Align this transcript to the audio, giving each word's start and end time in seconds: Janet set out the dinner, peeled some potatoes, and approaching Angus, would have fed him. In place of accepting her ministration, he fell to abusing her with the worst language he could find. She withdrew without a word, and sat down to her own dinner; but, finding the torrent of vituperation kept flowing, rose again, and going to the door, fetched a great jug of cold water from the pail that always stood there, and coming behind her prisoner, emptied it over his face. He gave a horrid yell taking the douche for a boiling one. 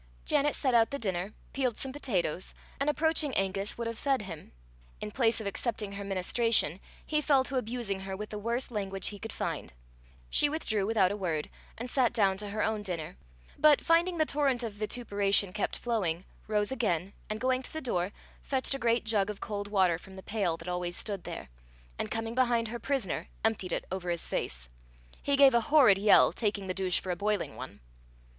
Janet 0.25 0.55
set 0.55 0.73
out 0.73 0.89
the 0.89 0.97
dinner, 0.97 1.31
peeled 1.53 1.77
some 1.77 1.93
potatoes, 1.93 2.55
and 2.79 2.89
approaching 2.89 3.35
Angus, 3.35 3.77
would 3.77 3.85
have 3.85 3.99
fed 3.99 4.23
him. 4.23 4.51
In 4.99 5.11
place 5.11 5.39
of 5.39 5.45
accepting 5.45 5.91
her 5.91 6.03
ministration, 6.03 6.79
he 7.05 7.21
fell 7.21 7.43
to 7.43 7.55
abusing 7.57 7.99
her 7.99 8.17
with 8.17 8.31
the 8.31 8.39
worst 8.39 8.71
language 8.71 9.09
he 9.09 9.19
could 9.19 9.31
find. 9.31 9.71
She 10.31 10.49
withdrew 10.49 10.87
without 10.87 11.11
a 11.11 11.15
word, 11.15 11.51
and 11.77 11.87
sat 11.87 12.13
down 12.13 12.37
to 12.37 12.49
her 12.49 12.63
own 12.63 12.81
dinner; 12.81 13.15
but, 13.59 13.79
finding 13.81 14.17
the 14.17 14.25
torrent 14.25 14.63
of 14.63 14.73
vituperation 14.73 15.53
kept 15.53 15.77
flowing, 15.77 16.25
rose 16.47 16.71
again, 16.71 17.13
and 17.29 17.39
going 17.39 17.61
to 17.61 17.71
the 17.71 17.79
door, 17.79 18.11
fetched 18.41 18.73
a 18.73 18.79
great 18.79 19.03
jug 19.03 19.29
of 19.29 19.39
cold 19.39 19.67
water 19.67 19.99
from 19.99 20.15
the 20.15 20.23
pail 20.23 20.57
that 20.57 20.67
always 20.67 20.97
stood 20.97 21.25
there, 21.25 21.47
and 21.99 22.09
coming 22.09 22.33
behind 22.33 22.69
her 22.69 22.79
prisoner, 22.79 23.27
emptied 23.45 23.71
it 23.71 23.85
over 23.91 24.09
his 24.09 24.27
face. 24.27 24.67
He 25.21 25.35
gave 25.37 25.53
a 25.53 25.61
horrid 25.61 25.99
yell 25.99 26.33
taking 26.33 26.65
the 26.65 26.73
douche 26.73 26.99
for 26.99 27.11
a 27.11 27.15
boiling 27.15 27.55
one. 27.55 27.81